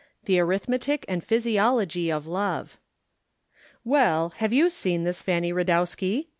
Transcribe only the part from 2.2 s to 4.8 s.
LOVE. "Well, have you